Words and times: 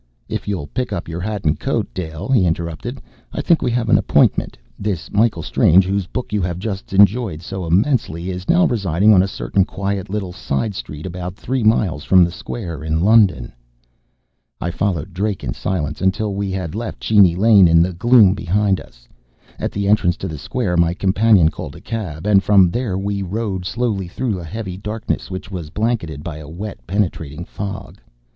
"If 0.27 0.47
you'll 0.47 0.65
pick 0.65 0.91
up 0.91 1.07
your 1.07 1.19
hat 1.21 1.45
and 1.45 1.59
coat, 1.59 1.85
Dale," 1.93 2.27
he 2.29 2.43
interrupted, 2.47 2.99
"I 3.31 3.39
think 3.41 3.61
we 3.61 3.69
have 3.69 3.87
an 3.87 3.99
appointment. 3.99 4.57
This 4.79 5.11
Michael 5.11 5.43
Strange, 5.43 5.85
whose 5.85 6.07
book 6.07 6.33
you 6.33 6.41
have 6.41 6.57
just 6.57 6.91
enjoyed 6.91 7.43
so 7.43 7.67
immensely, 7.67 8.31
is 8.31 8.49
now 8.49 8.65
residing 8.65 9.13
on 9.13 9.21
a 9.21 9.27
certain 9.27 9.63
quiet 9.63 10.09
little 10.09 10.33
side 10.33 10.73
street 10.73 11.05
about 11.05 11.35
three 11.35 11.61
miles 11.61 12.03
from 12.03 12.23
the 12.23 12.31
square, 12.31 12.83
in 12.83 12.99
London!" 13.01 13.53
I 14.59 14.71
followed 14.71 15.13
Drake 15.13 15.43
in 15.43 15.53
silence, 15.53 16.01
until 16.01 16.33
we 16.33 16.49
had 16.49 16.73
left 16.73 16.99
Cheney 17.01 17.35
Lane 17.35 17.67
in 17.67 17.83
the 17.83 17.93
gloom 17.93 18.33
behind 18.33 18.79
us. 18.79 19.07
At 19.59 19.71
the 19.71 19.87
entrance 19.87 20.17
to 20.17 20.27
the 20.27 20.39
square 20.39 20.75
my 20.77 20.95
companion 20.95 21.49
called 21.49 21.75
a 21.75 21.79
cab; 21.79 22.25
and 22.25 22.41
from 22.41 22.71
there 22.71 22.95
on 22.95 23.03
we 23.03 23.21
rode 23.21 23.65
slowly, 23.67 24.07
through 24.07 24.39
a 24.39 24.45
heavy 24.45 24.77
darkness 24.77 25.29
which 25.29 25.51
was 25.51 25.69
blanketed 25.69 26.23
by 26.23 26.37
a 26.37 26.49
wet, 26.49 26.79
penetrating 26.87 27.45
fog. 27.45 27.99